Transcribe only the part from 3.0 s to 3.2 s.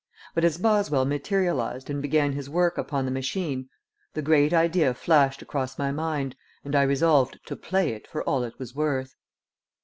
the